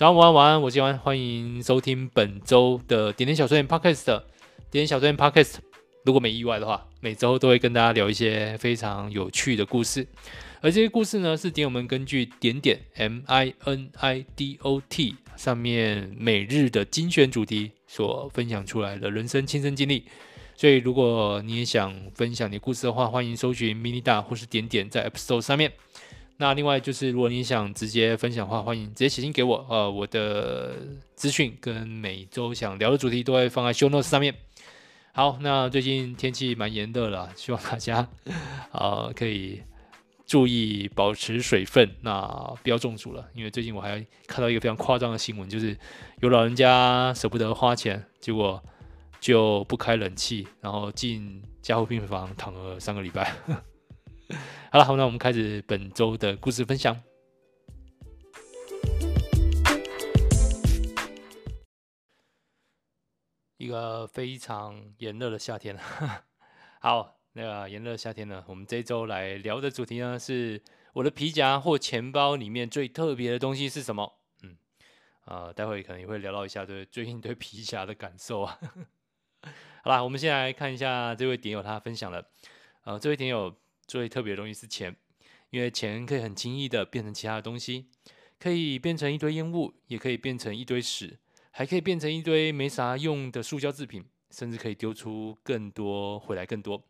[0.00, 4.06] 早上、午安、晚安，我是安，欢迎收听本周的点点小碎念 Podcast。
[4.06, 4.22] 点
[4.70, 5.56] 点小碎念 Podcast，
[6.06, 10.08] 如果没意外的话，每周都会跟大家聊一些非常有趣的故事。
[10.62, 20.06] 而这些故事呢，是点友们根据点点 M I N I D O T 上面每日的精选主题所分享出来的人生亲身经历。
[20.56, 25.70] 所以，如果你也想分享你故事的话，欢迎搜寻 mini 大或是点点在 App Store 上面。
[26.40, 29.66] 那另外就是，如果你想直接分享的话，欢迎直接写信给我。
[29.68, 30.74] 呃，我的
[31.14, 34.34] 资讯跟每周想聊的主题都会放在 Show Notes 上面。
[35.12, 38.08] 好，那最近天气蛮炎热了，希望大家
[38.72, 39.60] 呃可以
[40.24, 42.26] 注意保持水分，那
[42.62, 43.28] 不要中暑了。
[43.34, 45.76] 因为最近我还看到一个非常夸张的新闻，就是
[46.22, 48.62] 有老人家舍不得花钱，结果
[49.20, 53.30] 就不开冷气，然后进加护病房躺了三个礼拜。
[54.70, 56.96] 好了，好，那我们开始本周的故事分享。
[63.56, 65.76] 一个非常炎热的夏天。
[66.80, 74.20] 好，那个炎热夏天呢，我们这周来聊的主题呢，是我的皮夹或钱包里面最特别的东西是什么？
[74.42, 74.56] 嗯，
[75.24, 78.58] 啊、待会可能也会聊到一下对最近对皮夹的感受啊。
[79.82, 82.24] 好了，我们先来看一下这位点友他分享的，
[82.84, 83.54] 呃，这位点友。
[83.90, 84.94] 最特别的东西是钱，
[85.50, 87.88] 因为钱可以很轻易的变成其他的东西，
[88.38, 91.18] 可以变成一堆烟雾，也可以变成一堆屎，
[91.50, 96.86] 还可以变成一堆没啥用的塑胶制品，甚至可以丢出更多，回来更多。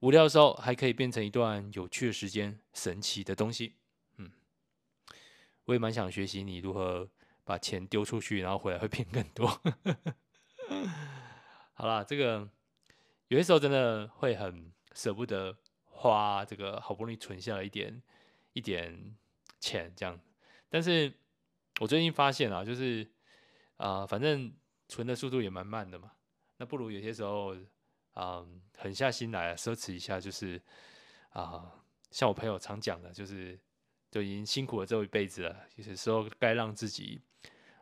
[0.00, 3.76] 无聊的时候，还可以变成一段有趣的时间，神奇的东西。
[4.18, 4.30] 嗯，
[5.64, 7.08] 我也蛮想学习你如何
[7.44, 9.48] 把钱丢出去，然后回来会变更多。
[11.72, 12.46] 好啦，这个
[13.28, 15.56] 有些时候真的会很舍不得。
[15.96, 18.02] 花这个好不容易存下了一点
[18.52, 19.16] 一点
[19.58, 20.20] 钱，这样，
[20.68, 21.10] 但是
[21.80, 23.10] 我最近发现啊，就是
[23.78, 24.52] 啊、反正
[24.88, 26.12] 存的速度也蛮慢的嘛，
[26.58, 27.56] 那不如有些时候
[28.12, 28.46] 啊、
[28.76, 30.60] 狠下心来奢侈一下，就是
[31.30, 31.72] 啊、
[32.10, 33.58] 像我朋友常讲的，就是
[34.10, 37.20] 就已经辛苦了这一辈子了，有些时候该让自己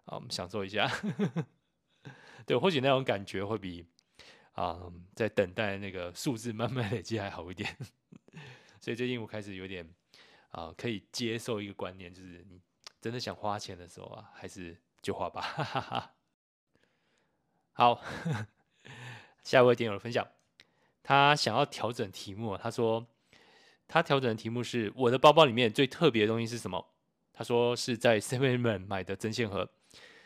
[0.05, 0.89] 啊、呃，享受一下，
[2.47, 3.87] 对，或许那种感觉会比
[4.53, 4.81] 啊、
[5.17, 7.77] 在等待那个数字慢慢累积还好一点。
[8.85, 9.89] 所以最近我开始有点
[10.51, 12.61] 啊、可以接受一个观念，就是你
[13.01, 16.13] 真的想花钱的时候啊，还是就花吧。
[17.73, 17.99] 好，
[19.43, 20.29] 下一位点友的分享，
[21.03, 22.59] 他想要调整题目。
[22.59, 23.07] 他说
[23.89, 26.93] 他调整的题目是我的包包里面最特别的东西是什么？
[27.33, 29.71] 他说是在 7-Eleven 买的针线盒。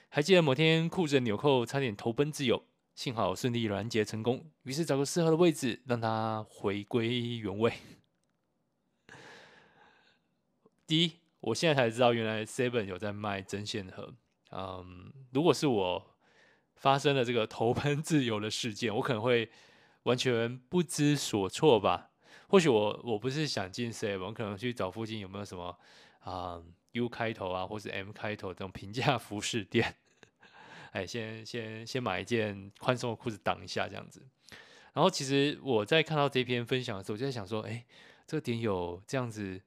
[0.08, 2.64] 还记得某天裤子的纽扣差点投奔自由，
[2.96, 7.72] 幸好顺利拦截成功，于是找个适合的位置让它回归原位。
[10.88, 14.14] 第一，我现在才知道原来 Seven 有在卖针线盒。
[14.52, 16.16] 嗯，如果是我
[16.76, 19.50] 发生了这个投奔自由的事件，我可能会
[20.04, 22.12] 完全不知所措吧。
[22.48, 25.78] 或许我我不是想进 Seven，我可能去找附近有没有什么
[26.20, 26.58] 啊、
[26.92, 29.94] U 开头啊，或是 M 开头这种平价服饰店。
[30.92, 34.26] 哎，先先先买一件宽松的裤子挡一下这样子。
[34.94, 37.84] 然后其实我在看到这篇分享的时候，我就在想说，哎，
[38.26, 39.60] 这个点有这样子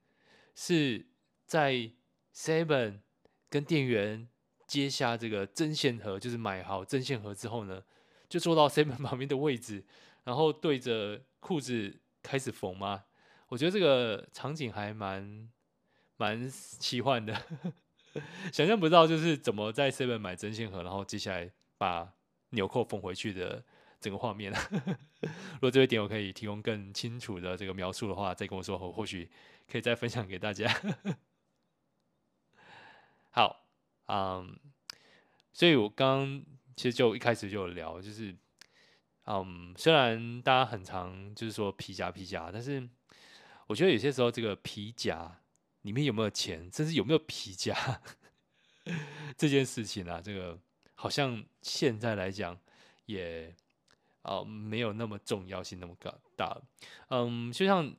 [0.55, 1.05] 是。
[1.51, 1.91] 在
[2.33, 3.01] Seven
[3.49, 4.29] 跟店员
[4.65, 7.83] 接下这个针线盒，就是买好针线盒之后呢，
[8.29, 9.83] 就坐到 Seven 旁边的位置，
[10.23, 13.03] 然后对着裤子开始缝吗？
[13.49, 15.49] 我觉得这个场景还蛮
[16.15, 17.35] 蛮奇幻的，
[18.53, 22.13] 想象不到就是怎么在 Seven 买针线盒，然后接下来把
[22.51, 23.61] 纽扣缝回去的
[23.99, 24.53] 整个画面。
[25.19, 29.29] 如果这位点我可以提供更清楚的这个描述的话，再跟我说，我或许
[29.69, 30.73] 可以再分享给大家。
[33.33, 33.65] 好，
[34.07, 34.59] 嗯，
[35.53, 36.43] 所以我刚
[36.75, 38.35] 其实就一开始就有聊，就是，
[39.25, 42.85] 嗯，虽然大家很常就是说皮夹皮夹，但是
[43.67, 45.39] 我觉得有些时候这个皮夹
[45.83, 48.01] 里面有没有钱，甚至有没有皮夹
[49.37, 50.59] 这件事情啊，这个
[50.95, 52.59] 好像现在来讲
[53.05, 53.55] 也
[54.23, 56.61] 啊、没有那么重要性那么高大，
[57.07, 57.95] 嗯，就像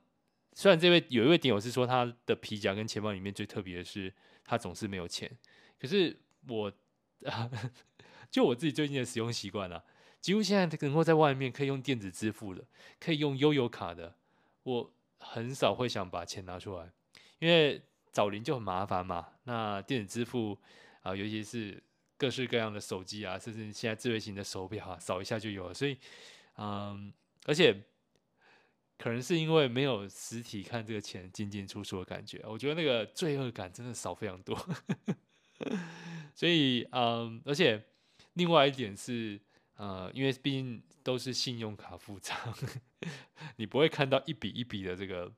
[0.52, 4.12] 虽然这位有一位点友是说他的皮夹跟钱包里面最特别的是。
[4.44, 5.30] 他总是没有钱，
[5.78, 6.18] 可是
[6.48, 6.72] 我
[7.24, 7.50] 啊，
[8.30, 9.84] 就我自己最近的使用习惯了，
[10.20, 12.64] 几乎现在能够在外面可以用电子支付的，
[12.98, 14.16] 可以用悠游卡的，
[14.64, 16.90] 我很少会想把钱拿出来，
[17.38, 19.28] 因为找零就很麻烦嘛。
[19.44, 20.58] 那电子支付
[21.02, 21.82] 啊、尤其是
[22.16, 25.74] 各式各样的手机啊，甚至现在智慧型的手表啊，扫一下就有了。
[25.74, 25.96] 所以，
[26.56, 27.12] 嗯，
[27.44, 27.82] 而且。
[29.02, 34.56] 可能是因为没有实体看这个钱进进出出的感觉，我觉得那个罪恶感真的少非常多。
[36.37, 37.82] 所以嗯，而且
[38.34, 39.40] 另外一点是，
[39.75, 42.38] 呃，因为毕竟都是信用卡付账，
[43.58, 45.32] 你不会看到一笔一笔的这个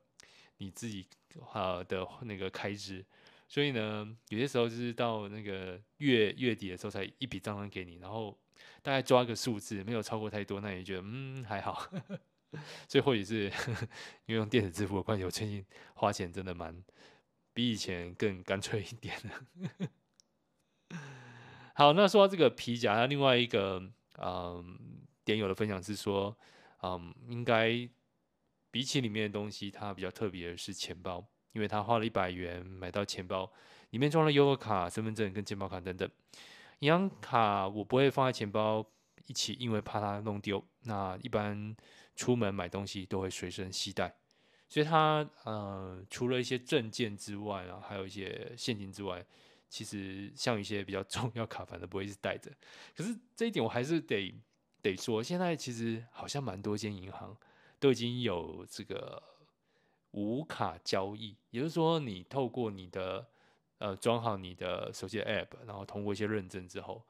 [0.57, 1.07] 你自己
[1.51, 3.03] 啊的那个开支，
[3.47, 8.37] 所以呢，有些时候就是到那个月月底的时候才一笔账单给你，然后
[8.83, 11.89] 大概抓个数字，没有超过太多，那你觉得嗯还好。
[12.87, 13.45] 所以或许是
[14.25, 16.83] 因为用电子支付的关系，我最近花钱真的蛮
[17.53, 19.89] 比以前更干脆一点的。
[21.73, 23.81] 好，那说到这个皮夹，那另外一个
[24.19, 24.77] 嗯
[25.23, 26.37] 点友的分享是说，
[26.83, 27.89] 嗯，应该
[28.71, 33.51] 比起里面的东西，它比较特别的是钱包，因为他花了一百元买到钱包，
[33.89, 36.09] 里面装了悠游卡、身份证跟健保卡等等。
[36.79, 38.85] 银行卡我不会放在钱包
[39.27, 40.63] 一起，因为怕它弄丢。
[40.83, 41.75] 那一般。
[42.15, 44.15] 出门买东西都会随身携带，
[44.69, 49.25] 所以他呃除了一些证件之外啊，还有一些现金之外，
[49.69, 52.51] 其实像一些比较 重要卡，反正不会是带着。
[52.95, 54.33] 可是这一点我还是得
[54.81, 57.35] 得说，现在其实好像蛮多间银行
[57.79, 59.21] 都已经有这个
[60.11, 63.27] 无卡交易，也就是说，你透过你的
[63.79, 67.03] 呃装好你的手机的 App，然后通过一些认证之后，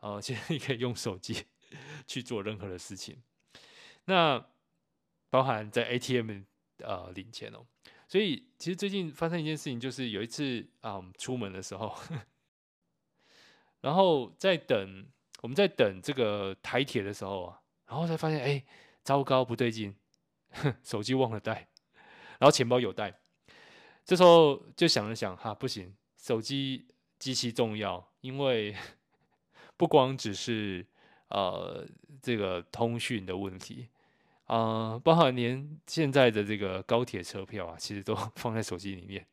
[0.00, 1.46] 呃， 现在你可以用手机
[2.06, 3.22] 去做任何的事情。
[4.10, 4.44] 那
[5.30, 6.42] 包含在 ATM
[6.78, 7.64] 呃领钱哦，
[8.08, 11.96] 所以其实最近发生一件事情，就是有一次啊，我们出门的时候，
[13.80, 15.06] 然后在等
[15.42, 18.64] 我们在等这个台铁的时候啊，然后才发现哎，
[19.04, 19.94] 糟糕不对劲，
[20.82, 21.68] 手机忘了带，
[22.40, 23.20] 然后钱包有带，
[24.04, 26.88] 这时候就想了想哈，不行，手机
[27.20, 28.74] 极其重要，因为
[29.78, 30.84] 不光只是
[31.28, 31.86] 呃
[32.20, 33.88] 这个通讯的问题。
[34.50, 39.24] 啊、包括连现在的这个高铁车票啊，其实都 放在手机里面，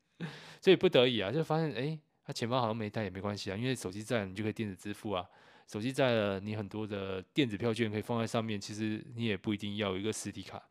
[0.61, 5.27] 所以不得已啊，就发现哎，他钱包好像没带也没关系啊，因为手机在，你就可以电子支付啊。
[5.65, 10.61] 手机在了，你很多的电子票券可以放在上面，其实你也不一定要有一个实体卡。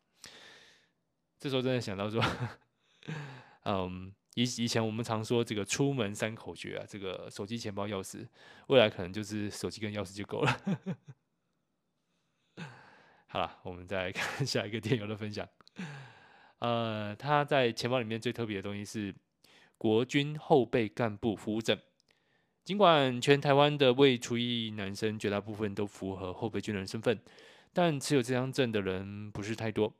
[1.41, 2.23] 这时候真的想到说，
[3.67, 8.25] 嗯，以以前我们常说这个出门三口诀啊，这个手机、钱包、钥匙，
[8.69, 10.61] 未来可能就是手机跟钥匙就够了。
[13.37, 15.47] 好了，我们再来看 下一个电邮的分享。
[16.61, 19.15] 呃，他在钱包里面最特别的东西是
[19.77, 21.79] 国军后备干部服务证。
[22.65, 27.21] 尽管全台湾的未除役男生绝大部分都符合后备军人身份，
[27.75, 29.93] 但持有这张证的人不是太多。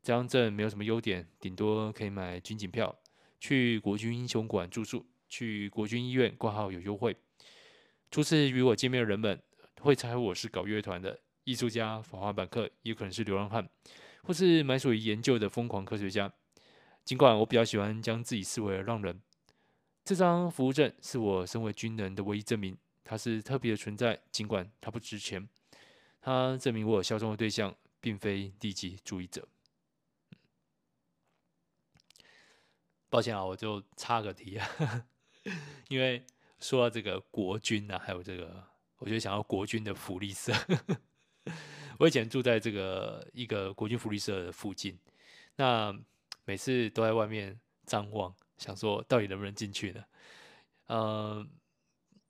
[0.00, 2.96] 这张证没有什么优点，顶多可以买军警票，
[3.40, 7.16] 去国军英雄馆住宿，去国军医院挂号有优惠。
[8.12, 9.42] 初次与我见面的人们
[9.80, 11.18] 会猜我是搞乐团的。
[11.46, 13.68] 艺术家、法华版客，也可能是流浪汉，
[14.24, 16.32] 或是蛮属于研究的疯狂科学家。
[17.04, 19.22] 尽管我比较喜欢将自己视为浪人，
[20.04, 24.20] 这张服务证是我身为军人的唯一证明，它是特别的存在。
[24.32, 25.48] 尽管它不值钱，
[26.20, 29.46] 它证明我有效忠的对象并非利己主义者。
[33.08, 34.68] 抱歉啊，我就插个题啊，
[35.88, 36.26] 因为
[36.58, 38.64] 说到这个国军啊，还有这个，
[38.98, 40.52] 我就想要国军的福利社。
[41.98, 44.98] 我以前住在这个一个国军福利社的附近，
[45.56, 45.96] 那
[46.44, 50.04] 每次都在外面张望，想说到底能不能进去呢？
[50.86, 51.46] 呃，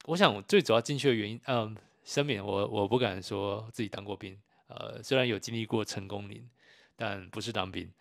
[0.05, 6.49] 我想最主要进去的原因，嗯、声明我我不敢说自己当过兵，呃，虽然有经历过成功岭，
[6.95, 7.93] 但不是当兵。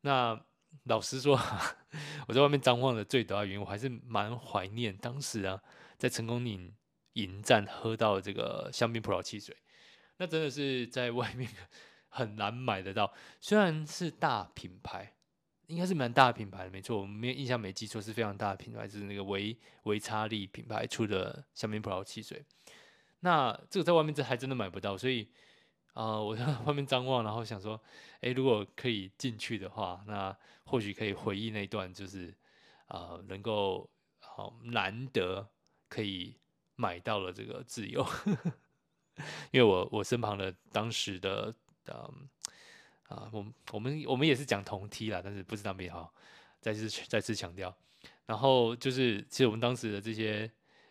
[0.00, 0.40] 那
[0.84, 1.38] 老实说，
[2.26, 5.62] 我在外面张望的最主要原因，我还是蛮怀念当时啊，
[5.98, 6.74] 在成功岭
[7.12, 9.54] 迎战喝到这个香槟葡萄汽水。
[10.20, 11.48] 那真的是在外面
[12.10, 13.10] 很难买得到，
[13.40, 15.14] 虽然是大品牌，
[15.66, 22.44] 应该是蛮大品牌的，没错，我没印象没记错是非常大的品牌，就是那个维维查利品牌出的香槟葡萄汽水。
[23.20, 25.26] 那这个在外面这还真的买不到，所以
[25.94, 27.80] 啊、我在 外面张望，然后想说，
[28.20, 32.34] 诶，如果可以进去的话，那或许可以回忆那段，就是
[32.88, 35.48] 啊、能够好、难得
[35.88, 36.36] 可以
[36.76, 38.06] 买到了这个自由。
[39.50, 41.54] 因为我我身旁的当时的
[41.88, 42.28] 嗯
[43.08, 46.08] 啊，我我们我们也是讲同梯啦，但是不是当兵哈，
[46.60, 47.76] 再次再次强调。
[48.26, 50.48] 然后就是，其实我们当时的这些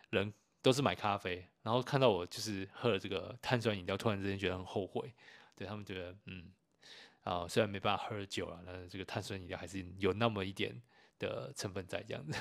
[0.09, 5.13] 人都是买咖啡，然后看到我就是喝了这个碳酸饮料，突然之间觉得很后悔。
[5.55, 6.51] 对他们觉得嗯
[7.23, 10.81] 啊，虽然没办法喝酒了，但是这个碳酸饮料还是有那么一点
[11.17, 12.37] 的成分在这样子。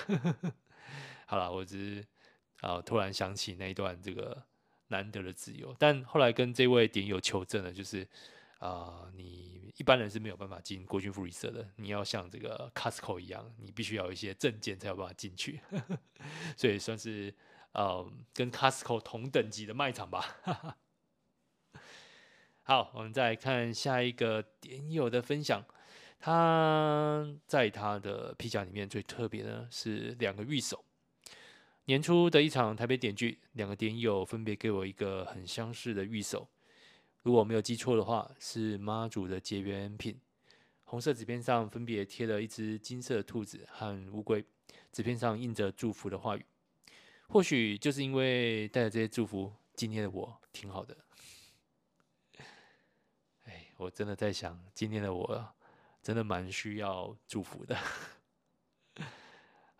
[1.26, 2.04] 好了，我只是
[2.62, 4.47] 啊突然想起那一段这个。
[4.88, 8.07] 难得的自由，但后来跟这位点友求证了，就是
[8.59, 15.61] 啊、你一般人是没有办法进国军福利社的，你要像这个 Costco 一样，你必须要有一些证件才有办法进去，
[16.57, 17.33] 所以算是
[17.73, 20.37] 呃跟 Costco 同等级的卖场吧。
[22.64, 25.64] 好，我们再来看下一个点友的分享。
[26.21, 30.85] 他在他的皮夹里面最特别的是两个御守。
[31.88, 36.47] 年初的一场台北点聚，两个点友分别给我一个很相似的御守。
[37.23, 40.21] 如果我没有记错的话，是妈祖的结缘品。
[40.85, 44.45] 红色纸片上分别贴了一只金色兔子和乌龟，
[44.92, 46.45] 纸片上印着祝福的话语。
[47.26, 50.95] 或许就是因为带着这些祝福，今天的我挺好的。
[53.45, 55.54] 哎，我真的在想，今天的我
[56.02, 57.75] 真的蛮需要祝福的。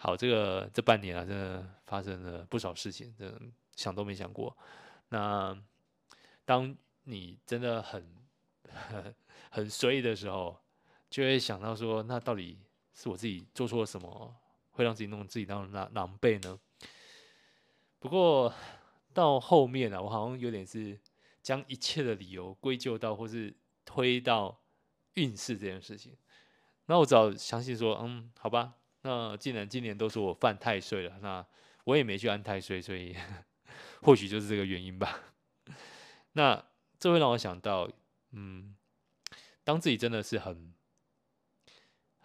[0.01, 3.41] 好，这个这半年啊，真的发生了不少事情，真的
[3.75, 4.57] 想都没想过。
[5.09, 5.61] 那
[6.45, 8.07] 当你真的很
[8.71, 9.15] 很
[9.51, 10.57] 很衰的时候，
[11.11, 12.61] 就会想到说，那到底
[12.95, 14.37] 是我自己做错了什么，
[14.71, 16.57] 会让自己弄自己那种狼狼狈呢？
[17.99, 18.55] 不过
[19.13, 20.97] 到后面啊，我好像有点是
[21.43, 23.53] 将一切的理由归咎到或是
[23.85, 24.61] 推到
[25.15, 26.17] 运势这件事情。
[26.87, 31.47] 那我只好相信说，嗯，好吧，那既然今年都说我犯太岁了，那
[31.85, 33.17] 我也没去安太岁，所以
[34.03, 35.21] 或许就是这个原因吧。
[36.33, 36.65] 那
[36.99, 37.91] 这会让我想到，
[38.33, 38.77] 嗯，
[39.65, 40.73] 当自己真的是很。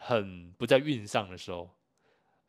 [0.06, 1.78] 很不在运上的时候，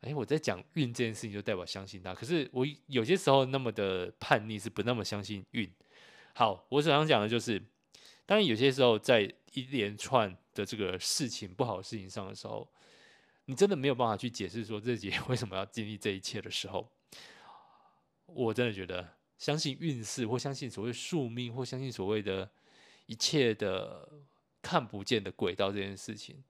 [0.01, 2.13] 哎，我在讲运这件事情，就代表相信他。
[2.13, 5.73] 可是我有些时候那么的叛逆，是不那么相信运。
[6.33, 7.57] 好，我想讲的就是，
[8.25, 9.21] 当然有些时候在
[9.53, 12.69] 一连串的这个事情不好事情上的时候，
[13.45, 16.87] 你真的没有办法去解释说自己 为什么要经历这一切的时候，
[18.25, 22.49] 我真的觉得相信运势，或相信所谓宿命，或相信所谓的
[23.05, 24.07] 一切的
[24.61, 26.43] 看不见的轨道这件事情。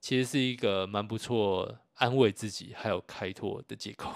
[0.00, 4.14] 其实是一个蛮不错安慰自己还有开拓的借口，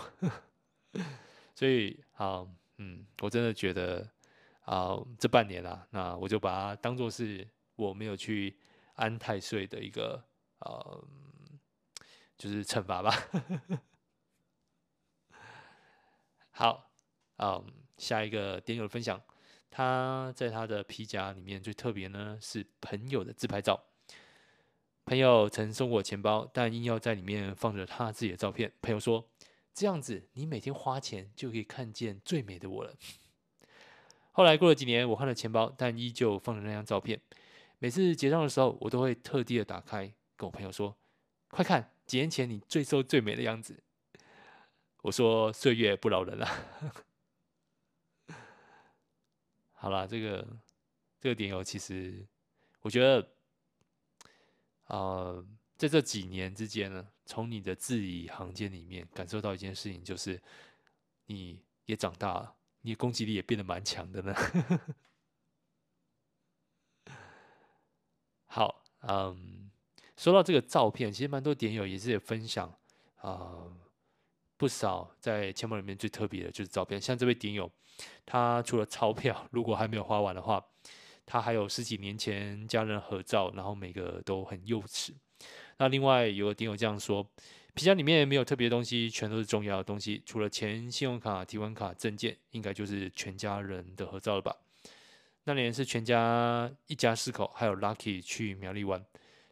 [1.57, 2.47] 所以好，
[2.77, 4.07] 嗯，我真的觉得
[4.67, 8.55] 啊，这半年啊，那我就把它当做是我没有去
[8.97, 10.23] 安太岁的一个
[10.59, 11.05] 呃，
[12.39, 13.13] 就是惩罚吧。
[16.51, 16.91] 好，
[17.37, 17.67] 嗯，
[17.99, 19.21] 下一个点友的分享，
[19.71, 23.85] 他在他的皮夹里面最特别呢是朋友的自拍照。
[25.05, 28.73] 朋友曾送我钱包，但硬要在里面放着他自己的照片。
[28.83, 29.31] 朋友说
[29.73, 32.95] ：“这样子，你每天花钱就可以看见最美的我了。”
[34.33, 37.21] 后来过了几年，我换了钱包，但依旧放着那张照片。
[37.79, 40.95] 每次结账的时候，我都会特地的打开，跟我朋友说
[41.49, 43.81] ：“快看，几年前你最瘦最美的样子。”
[45.03, 46.49] 我说：“岁月不饶人啊。”
[49.75, 50.45] 好了，这个
[51.21, 52.27] 这个点有，其实
[52.81, 53.29] 我觉得。
[54.91, 55.45] 呃，
[55.77, 60.41] 在这几年之间呢，从你的字里行间里面感受到一件事情，就是
[61.27, 64.35] 你也长大了，你的攻击力也变得蛮强的呢。
[68.47, 69.68] 好，嗯，
[70.19, 72.71] 说到这个照片，其实蛮多点友也是有分享
[73.23, 73.63] 啊、
[74.59, 77.71] 不少在钱包里面最特别的就是照片，像这位点友，
[78.27, 80.63] 他除了钞票，如果还没有花完的话。
[81.31, 85.11] 他还有十几年前家人合照，然后每个都很幼稚。
[85.77, 87.23] 那另外有个点友这样说：
[87.75, 94.57] 皮夹里面没有特别的东西，全都是重要的东西，除了钱、信用卡、提款卡、证件，应该就是全家人的合照了吧？
[95.45, 99.05] 那年是全家一家四口，还有 Lucky 去苗栗玩，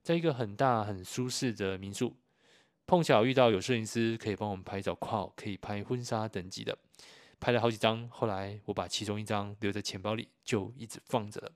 [0.07, 2.17] 在一个很大很舒适的民宿，
[2.87, 6.79] 碰巧遇到有摄影师可以帮我们拍照，括号可以拍婚纱等级的，
[7.41, 8.09] 拍了好几张。
[8.09, 11.51] 后来我把其中一张留在钱包里，就一直放着了。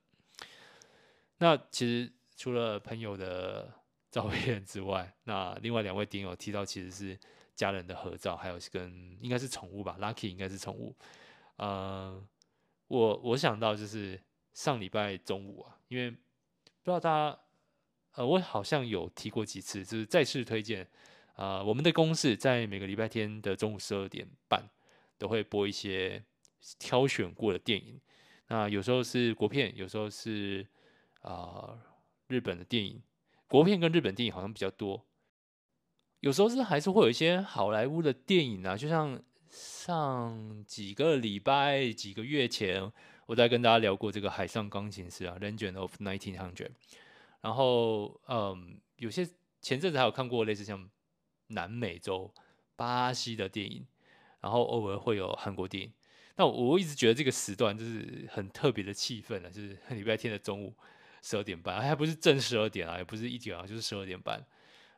[1.38, 3.72] 那其实除了朋友的
[4.10, 7.16] 照片之外，那另外两位点友提到其实是
[7.54, 10.96] 家人的合照，还有跟应该是宠物吧，Lucky 应该是宠物。
[11.54, 12.20] 呃，
[12.88, 14.20] 我我想到就是
[14.54, 16.16] 上礼拜中午啊，因为不
[16.82, 17.38] 知道大家，
[18.14, 20.86] 呃，我好像有提过几次，就是再次推荐
[21.34, 24.68] 啊，我们的公式在每个礼拜天的中午十二点半
[25.18, 26.22] 都会播一些
[26.78, 28.00] 挑选过的电影，
[28.48, 30.66] 那有时候是国片，有时候是。
[31.22, 31.78] 啊、
[32.28, 33.02] 日本的电影，
[33.46, 35.04] 国片跟日本电影好像比较多，
[36.20, 42.90] 有时候是还是会有一些好莱坞的电影啊，就像上几个礼拜、几个月前，
[43.26, 46.54] 我在跟大家聊过这个《海上钢琴师》啊，《Legend of 1900》，
[47.40, 49.28] 然后嗯，有些
[49.60, 50.88] 前阵子还有看过类似像
[51.48, 52.32] 南美洲、
[52.76, 53.86] 巴西的电影，
[54.40, 55.92] 然后偶尔会有韩国电影。
[56.36, 60.74] 那我，一直觉得这个时段就是很特别的气氛啊，就是礼拜天的中午。
[61.22, 64.42] 十二点半，还不是正十二点啊，也不是一点啊，就是十二点半。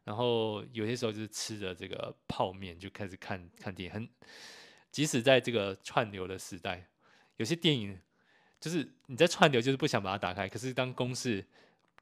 [0.05, 4.09] 然后有些时候就是吃着这个泡面就开始看看电影，很
[4.93, 6.87] 即使在这个串流的时代，
[7.39, 7.99] 有些电影
[8.61, 11.45] 就是你在串流就是不想把它打开，可是当公式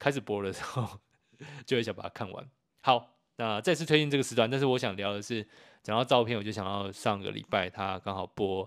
[0.01, 0.99] 开始播的时候，
[1.63, 2.49] 就会想把它看完。
[2.81, 5.47] 好，那再次推荐这个时段，但是我想聊的是，
[5.83, 8.63] 讲到照片，我就想到上个礼拜他刚好播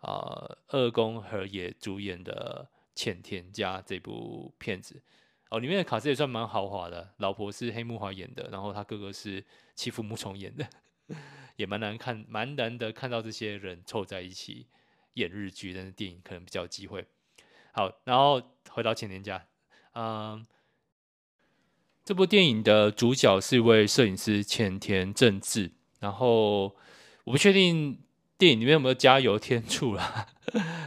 [0.00, 5.02] 啊，二宫和也主演的《浅田家》这部片子。
[5.50, 10.66] 哦，里面的卡司也算蛮豪华的，老婆是黑木华演的，然后他哥哥是妻夫木聪演的，
[11.56, 14.66] 也蛮难看，蛮难得看到这些人凑在一起
[15.14, 17.06] 演日剧，但是电影可能比较有机会。
[17.72, 19.46] 好，然后回到浅田家，
[19.94, 20.46] 嗯，
[22.08, 26.74] 这部电影的主角是一位摄影师浅田正治，然后
[27.24, 27.98] 我不确定
[28.38, 30.26] 电影里面有没有加油添醋啦，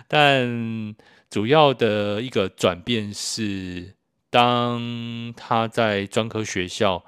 [0.08, 0.96] 但
[1.30, 3.94] 主要的一个转变是。
[4.32, 7.06] 当他在专科学校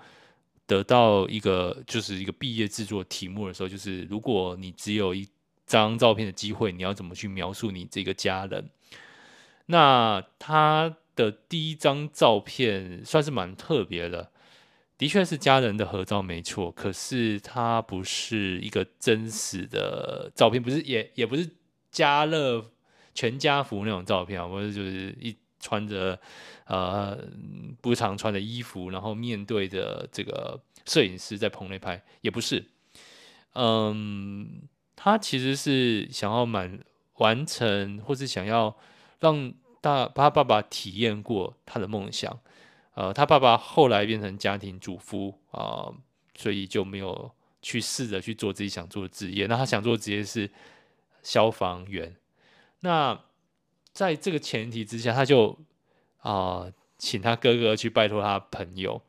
[0.67, 5.27] 得到一个就是一个毕业制作题目的时候，就是如果你只有一
[5.65, 8.69] 张照片的机会，你要怎么去描述你这个家人？
[9.65, 14.31] 那他的第一张照片算是蛮特别的，
[14.97, 16.71] 的确是家人的合照，没错。
[16.71, 21.49] 可是它不是一个真实的照片，不是也也不是
[21.91, 22.71] 家乐
[23.13, 25.35] 全家福那种照片啊，或者就是一。
[25.65, 26.19] 穿着
[26.65, 27.17] 呃
[27.79, 32.65] 不常穿的衣服，然后面对着这个摄影师在棚内拍，也不是，
[33.53, 36.77] 嗯，他其实是想要满
[37.19, 38.75] 完成，或是想要
[39.21, 39.53] 让
[39.83, 42.39] 大他爸爸体验过他的梦想。
[42.93, 45.91] 呃，他爸爸后来变成家庭主妇啊，
[46.35, 49.45] 所以就没有去试着去做自己想做的职业。
[49.47, 50.49] 那他想做的职业是
[51.21, 52.15] 消防员。
[52.79, 53.19] 那
[53.91, 55.57] 在这个前提之下，他就
[56.19, 59.01] 啊、请他哥哥去拜托他朋友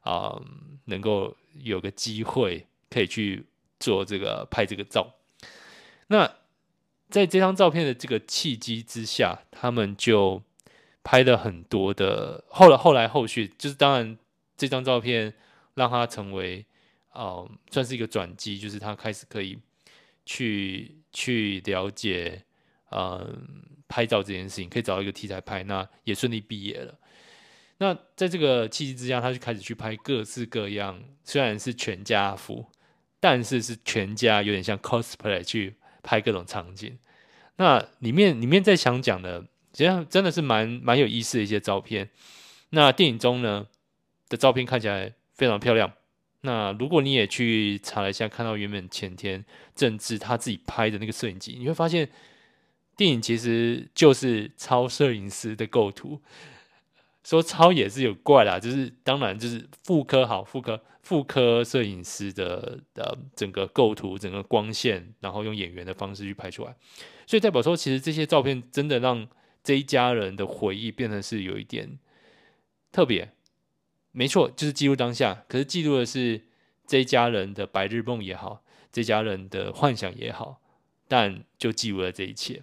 [0.00, 0.38] 啊、
[0.84, 3.46] 能够有个机会可以去
[3.80, 5.14] 做这个拍这个照。
[6.08, 6.30] 那
[7.10, 10.42] 在这张照片的这个契机之下，他们就
[11.02, 12.44] 拍了很多的。
[12.48, 14.18] 后来后来后续，就是当然
[14.56, 15.34] 这张照片
[15.74, 16.64] 让他成为
[17.12, 19.58] 哦、算是一个转机，就是他开始可以
[20.24, 22.44] 去去了解，
[22.92, 23.44] 嗯、
[23.88, 26.94] 拍照这件事情可以找到一个题材拍，那也顺利毕业了。
[27.78, 32.66] 那在这个契机之下，他就开始去拍各式各样，虽然是全家福，
[33.18, 36.98] 但是是全家有点像 cosplay 去拍各种场景。
[37.56, 42.08] 那里面里面在想讲的，其实真的是蛮蛮有意思的一些照片。
[42.70, 43.66] 那电影中呢
[44.28, 45.92] 的照片看起来非常漂亮。
[46.42, 52.08] 那如果你也去查了一下，看到原本前田正治他自己拍的那个摄影机，你会发现。
[52.96, 56.20] 电影其实就是超摄影师的构图，
[57.22, 66.76] 说超也是有怪啦，就是当然就是复刻好复刻妇科摄影师的的整个构图、整个光线，然后用演员的方式去拍出来，
[67.26, 69.26] 所以代表说，其实这些照片真的让
[69.64, 71.98] 这一家人的回忆变成是有一点
[72.92, 73.32] 特别，
[74.12, 76.42] 没错，就是记录当下，可是记录的是
[76.86, 80.60] 这一家人的白日梦也好，这家人的幻想也好，
[81.08, 82.62] 但就记录了这一切。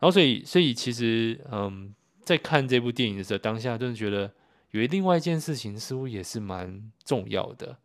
[0.00, 4.32] 然后，所以，所以其实，嗯，在看这部电影的时候，当下真的觉得
[4.70, 7.76] 有另外一件事情似乎也是蛮重要的。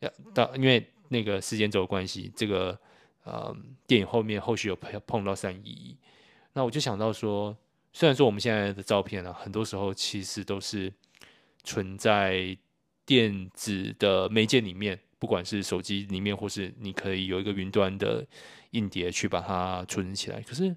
[0.00, 2.78] 要当因为那个时间轴关系，这个，
[3.24, 5.96] 呃，电影后面后续有碰碰到三一一，
[6.52, 7.56] 那我就想到说，
[7.92, 10.92] 虽然说我们现在的照片啊，很多时候其实都是
[11.62, 12.56] 存在
[13.06, 18.26] 电子的媒介里面，不管是手机里面，或是你可以有一个云端的
[18.70, 20.76] 硬碟去把它存起来，可是。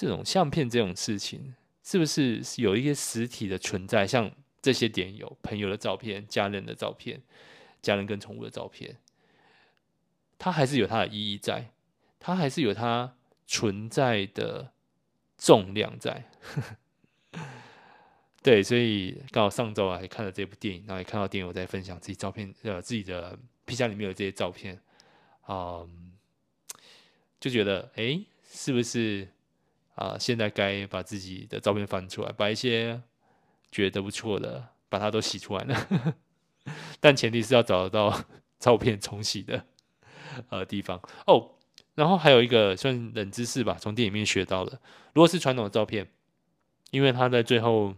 [0.00, 1.56] 这种相片这种事情，
[1.88, 4.06] 是不是有一些实体的存在？
[4.06, 7.18] 像这些点有朋友的照片、家人的照片、
[7.80, 8.94] 家人跟宠物的照片，
[10.36, 11.72] 它还是有它的意义在，
[12.20, 14.70] 它还是有它存在的
[15.38, 16.30] 重量在。
[18.42, 24.78] 对，所以刚好上周啊，也看了这部电影，然后也看到电友在分享自己照片，呃，自己的皮夹里面有这些照片，
[25.48, 26.12] 嗯，
[27.40, 29.26] 就觉得，哎，是不是？
[29.98, 33.02] 啊，现在该把自己的照片翻出来，把一些
[33.72, 36.14] 觉得不错的，把它都洗出来了。
[37.00, 38.24] 但前提是要找得到
[38.60, 39.66] 照片重洗的
[40.50, 41.56] 呃地方哦。
[41.96, 44.80] 然后还有一个算冷知识吧，从电影里面学到的。
[45.14, 46.08] 如果是传统的照片，
[46.92, 47.96] 因为它在最后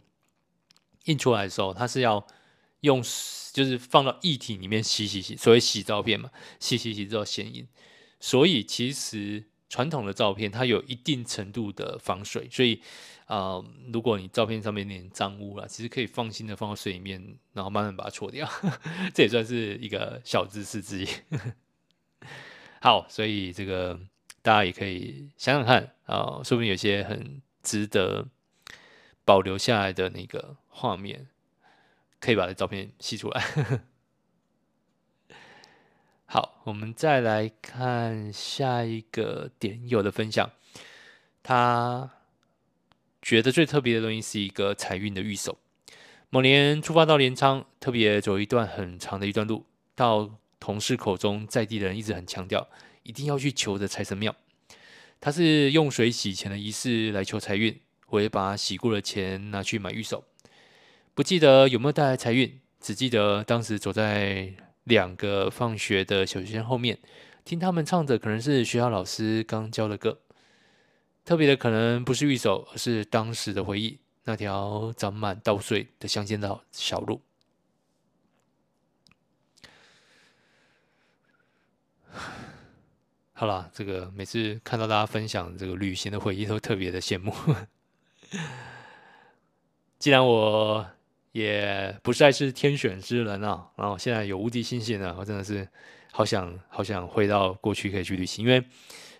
[1.05, 2.27] 印出来的时候，它是要
[2.81, 3.03] 用
[3.53, 7.69] 就是放到液体里面洗洗洗，所谓洗照片嘛，洗洗洗之后显影。
[8.19, 9.50] 所以其实。
[9.71, 12.83] 传统的照片，它有一定程度的防水，所以
[13.25, 18.47] 啊、呃，如果你照片上面有点脏污了，其实可以放心的放到水里面，然后慢慢把它搓掉，
[19.15, 21.09] 这也算是一个小知识之一。
[22.83, 23.99] 好，所以这个
[24.43, 28.27] 大家也可以想想看啊、说不定有些很值得
[29.25, 31.29] 保留下来的那个画面，
[32.19, 33.45] 可以把这照片洗出来。
[36.33, 40.49] 好，我们再来看下一个点友的分享。
[41.43, 42.09] 他
[43.21, 45.59] 觉得最特别的东西是一个财运的御守。
[46.29, 49.67] 某年出发到镰仓，特别走一段很长的一段路，
[49.97, 52.69] 到同事口中，在地的人一直很强调，
[53.03, 54.33] 一定要去求的财神庙。
[55.21, 60.23] 他是用水洗钱的仪式来求财运，我也把洗过的钱拿去买玉手。
[61.13, 64.55] 不记得有没有带来财运，只记得当时走在。
[64.85, 66.99] 两个放学的小学生后面，
[67.45, 70.21] 听他们唱的可能是学校老师刚教的歌。
[71.25, 74.01] 特别的可能不是一首，而是当时的回忆。
[74.25, 77.21] 那条长满稻穗的乡间的小路。
[83.33, 87.33] 好了，这个每次看到大家分享这个旅行的回忆，都特别的羡慕。
[89.99, 91.00] 既然我。
[91.33, 95.69] 也不再是天选之人啊，然后现在有无敌星星了，我真的是
[96.11, 98.65] 好想好想回到过去可以去旅行，因为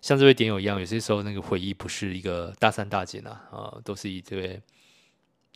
[0.01, 4.61] 像这位点友一样，有些时候那个回忆不是一个大三大节啊，啊，都是一堆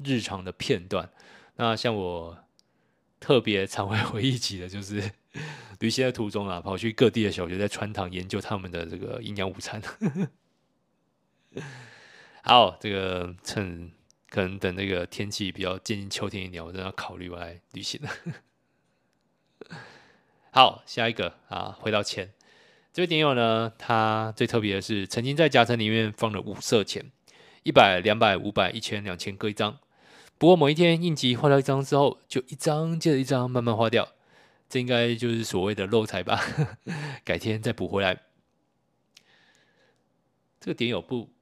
[0.05, 1.11] 日常的片段。
[1.57, 2.38] 那像我
[3.19, 5.03] 特别常会回忆起的，就是
[5.81, 9.83] 旅行的途中啊，跑去各地的小学，在穿堂研究他们的这个营养午餐。
[12.45, 13.90] 好，这个趁。
[14.35, 18.11] 可能等那个天气比较接近秋天一点，我真的要考虑我来旅行了。
[20.51, 22.33] 好，下一个啊，回到钱，
[22.92, 27.12] 这位点友呢，他最特别的是，曾经在夹层里面放了五色钱，
[27.62, 29.79] 一百、两百、五百、一千、两千各一张。
[30.37, 34.14] 不过某一天应急花掉一张之后，就一张接着一张慢慢花掉，
[34.68, 36.40] 这应该就是所谓的漏财吧？
[37.23, 38.23] 改天再补回来。
[40.59, 41.34] 这个点友不。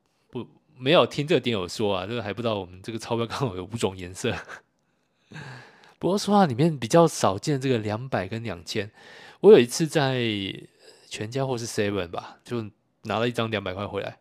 [0.78, 4.34] 没有听这个点友说啊，这个还不知道我们这个钞票刚好有五种颜色。
[5.98, 8.90] 不过说话里面比较少见这个两百跟两千。
[9.40, 10.20] 我有一次在
[11.08, 12.68] 全家或是 Seven 吧，就
[13.02, 14.18] 拿了一张两百块回来。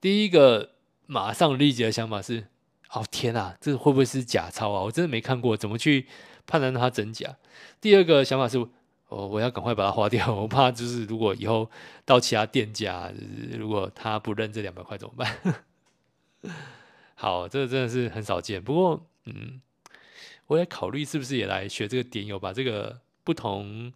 [0.00, 0.70] 第一个
[1.06, 2.46] 马上立即的想法是：
[2.90, 4.82] 哦天啊，这会不会是假钞啊？
[4.82, 6.06] 我真的没看过，怎么去
[6.46, 7.36] 判断它真假？
[7.80, 8.58] 第二个想法是：
[9.08, 11.70] 哦，我要赶快把它花掉，我怕就是如果以后
[12.04, 13.12] 到其他店家，
[13.58, 15.36] 如果他不认这两百块怎么办？
[17.14, 18.62] 好，这个真的是很少见。
[18.62, 19.60] 不过，嗯，
[20.48, 23.92] 我也考虑是不是也来学这个点友，把这个不同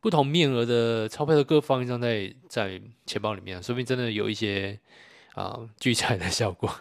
[0.00, 4.78] 不同面额的钞票的各放一张在在钱包里面，说不定真的有一些
[5.34, 6.72] 啊聚财的效果。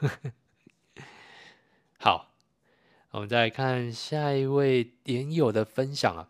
[1.98, 2.36] 好，
[3.12, 6.30] 我们再来看下一位点友的分享啊。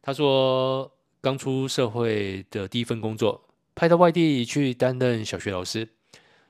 [0.00, 5.95] 他说，刚出社会的第一份工作，派到外地去担任小学老师。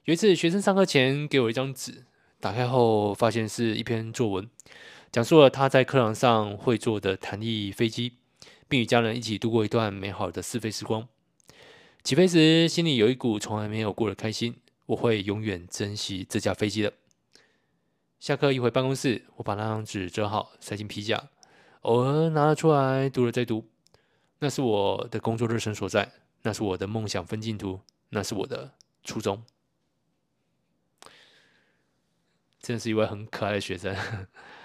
[0.07, 2.05] 有一次，学生上课前给我一张纸，
[2.38, 4.49] 打开后发现是一篇作文，
[5.11, 8.12] 讲述了他在课堂上会坐的弹力飞机，
[8.69, 11.09] 并与家人一起度过一段美好的试飞时光。
[12.05, 14.55] 起飞时，心里有一股从来没有过的开心，
[14.87, 16.92] 我会永远珍惜这架飞机的。
[18.21, 21.31] 下课一回办公室，我把那张纸折好，塞进皮夹，
[21.81, 23.66] 偶尔拿了出来读了再读。
[24.38, 28.71] 那是我的工作热忱所在，那是我的梦想分镜图，那是我的
[29.03, 29.42] 初衷。
[32.67, 33.95] 真是一位很可爱的学生，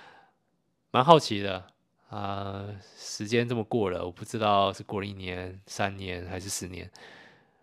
[0.90, 1.68] 蛮好奇的
[2.10, 2.66] 啊！
[2.98, 6.90] 时间这么过了，我不知道是过了一年、三年还是十年。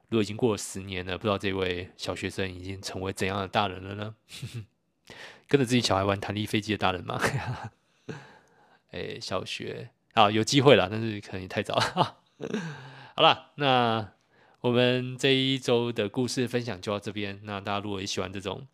[0.08, 4.14] 如果已经过了十年了，不知道这位小学生已经成为怎样的大人了呢？
[5.48, 7.20] 跟着自己小孩玩弹力飞机的大人吗？
[8.92, 12.18] 哎，小学啊，有机会了，但是可能也太早了。
[13.16, 14.12] 好了，那
[14.60, 17.40] 我们这一周的故事分享就到这边。
[17.42, 18.68] 那大家如果也喜欢这种，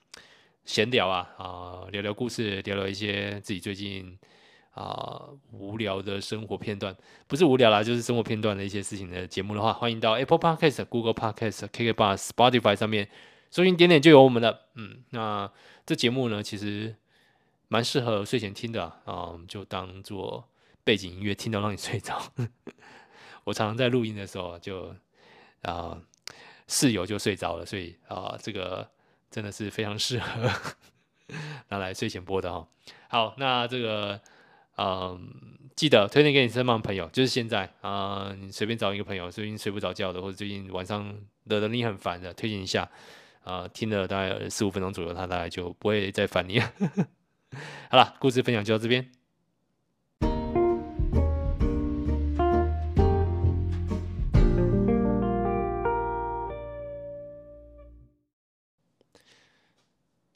[0.65, 4.19] 闲聊啊啊、聊聊故事，聊聊一些自己最近
[4.71, 6.97] 啊、无聊的生活片段，
[7.27, 13.09] 不是无聊啦，就是生活片段的一些事情的节目的话，欢迎到 Apple Podcast、Google Podcast、KKBOX、Spotify 上面
[13.51, 14.63] 搜寻点点就有我们的。
[14.75, 15.51] 嗯，那
[15.85, 16.97] 这节目呢，其实
[17.69, 20.49] 蛮适合睡前听的啊，呃、就当做
[20.83, 22.21] 背景音乐听到让你睡着。
[23.45, 24.95] 我常常在录音的时候就
[25.61, 26.01] 啊、
[26.67, 28.89] 室友就睡着了，所以啊、这个。
[29.35, 30.49] 真的是非常适合
[31.67, 32.69] 拿来睡前播的哈。
[33.09, 34.21] 好，那这个，
[34.77, 35.29] 嗯，
[35.75, 41.13] 记得推荐给你身旁朋友，就是现在啊、你随便找一个朋友，最近睡不着觉的，或者最近晚上
[41.47, 42.89] 惹得你很烦的，推荐一下
[43.43, 46.73] 啊、听了大概十五分钟左右，他大概就不会再烦你了。
[47.91, 49.11] 好了，故事分享就到这边。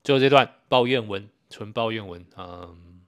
[0.08, 3.02] 就这段抱怨文，纯抱怨文，嗯，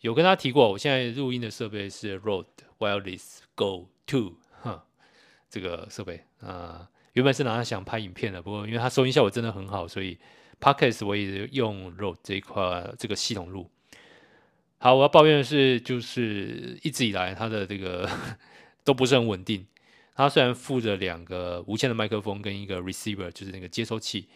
[0.00, 2.46] 有跟他提过，我现在录音的设备是 Rode
[2.78, 4.86] Wireless Go 2，哈，
[5.50, 10.16] 这个设备啊，原本是拿来想拍影片的，不过因为它收音效果真的很好，所以
[10.60, 13.68] Podcast 我也用 Rode 这一块这个系统录。
[14.78, 18.08] 好，我要抱怨的是，就是一直以来它的这个
[18.84, 19.66] 都不是很稳定。
[20.14, 24.28] 它虽然附着两个无线的麦克风跟一个 receiver，就是那个接收器，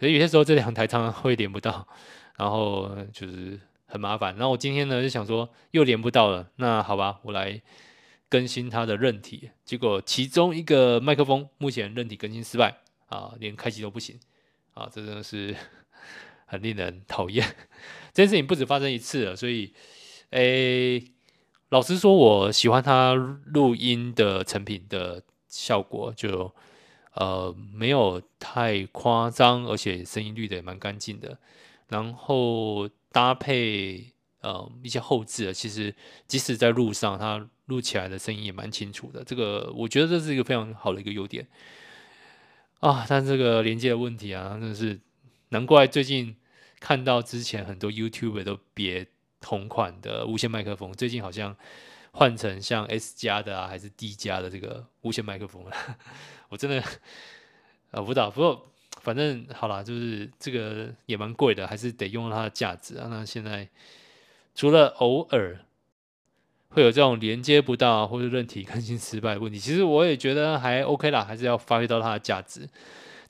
[0.00, 1.86] 可是有些时候这两台常常会连不到，
[2.38, 4.34] 然后就是很麻烦。
[4.36, 7.60] 然后我今天呢就想说又连不到了，那好吧，我来
[8.30, 9.50] 更新它的韧体。
[9.62, 14.18] 结果其中一个麦克风目前韧体更新失败啊，连开机都不行
[14.72, 15.54] 啊，这真的是
[16.46, 17.46] 很令人讨厌。
[18.14, 19.74] 这件事情不止发生一次了，所以，
[20.30, 21.04] 诶，
[21.68, 26.54] 老实说，我喜欢它录音的成品的效果，就
[27.14, 31.38] 呃没有太夸张，而且声音滤的也蛮干净的。
[31.88, 35.94] 然后搭配呃一些后制，其实
[36.26, 39.24] 即使在路上，它录起来的声音也蛮清楚的。
[39.24, 41.46] 这个我觉得这是一个非常好的一个优点
[42.80, 43.06] 啊。
[43.08, 45.00] 但这个连接的问题啊，真的是
[45.48, 46.36] 难怪最近。
[46.82, 49.06] 看到之前很多 YouTube 都别
[49.38, 51.54] 同款的无线麦克风，最近好像
[52.12, 55.72] 换成像 S 加的啊，还是 D 加的这个无线麦克风了。
[56.48, 56.82] 我真的
[57.90, 58.66] 啊， 不知道，不过
[59.00, 63.06] 反正好啦，就是这个也蛮贵的，还是得用它的价值啊。
[63.10, 63.68] 那现在
[64.54, 65.58] 除了偶尔
[66.70, 72.68] 会有这种连接不到或者韧体更新失败问题，其实我也觉得还 OK 啦，还是要发挥到它的价值。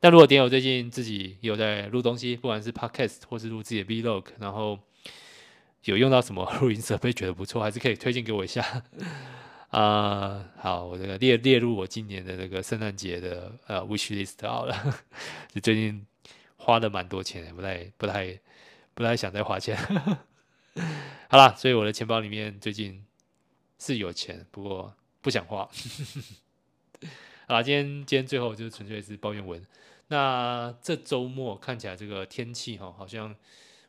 [0.00, 4.78] 但如果点友最近自己有在录东西，不管是 Podcast 或是录自己的 Vlog，然后
[5.84, 8.82] 有用到什么 录音设备觉得不错，还是可以推荐给我一下。
[9.70, 14.74] 啊、好，我这个列列入我今年的那个圣诞节的呃 wish list 好了。
[15.54, 16.04] 就最近
[16.56, 18.38] 花了蛮多钱，不太不太
[18.94, 19.76] 不太想再花钱。
[21.30, 23.04] 好啦，所以我的钱包里面最近
[23.78, 25.68] 是有钱，不过不想花。
[27.46, 29.64] 好，今天今天最后就是纯粹是抱怨文。
[30.08, 33.32] 那这周末看起来这个天气哈，好像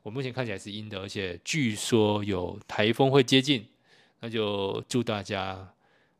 [0.03, 3.67] 我目前看起来是阴的，而且据说有台风会接近，
[4.19, 5.73] 那就祝大家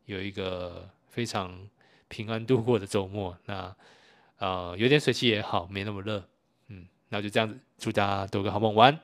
[0.06, 1.68] 有一个非常
[2.08, 3.36] 平安度过的周末。
[3.46, 3.76] 那啊、
[4.38, 6.24] 呃，有点水汽也好，没那么热，
[6.68, 9.00] 嗯，那就这样子，祝大家都个好梦，晚安。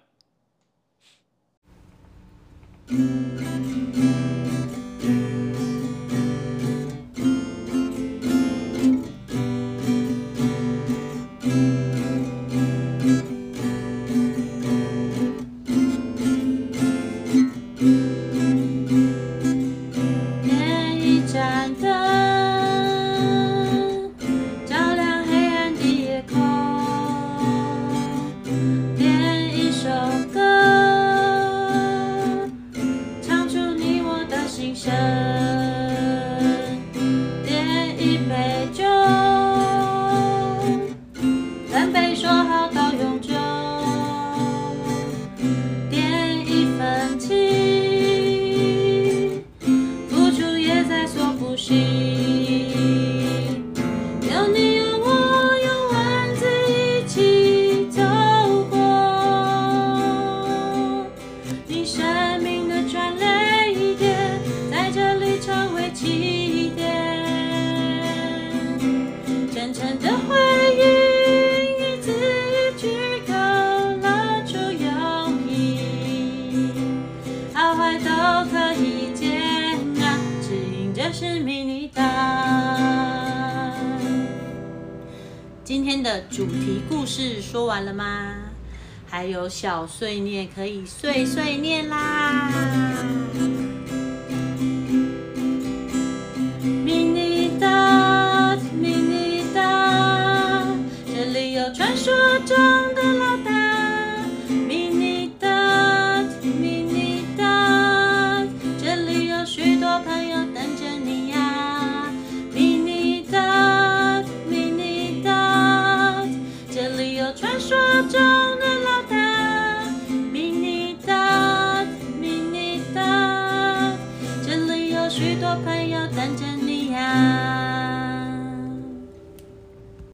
[85.77, 88.33] 今天的主题故事说完了吗？
[89.07, 92.49] 还有小碎念可以碎碎念啦。